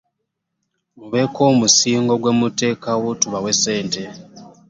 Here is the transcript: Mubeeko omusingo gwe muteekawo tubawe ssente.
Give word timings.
Mubeeko 0.97 1.39
omusingo 1.51 2.13
gwe 2.21 2.31
muteekawo 2.39 3.07
tubawe 3.21 3.51
ssente. 3.57 4.03